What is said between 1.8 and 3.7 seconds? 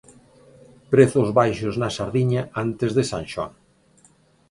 na sardiña antes de San Xoán.